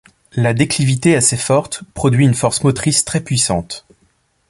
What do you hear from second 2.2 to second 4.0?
une force motrice très puissante.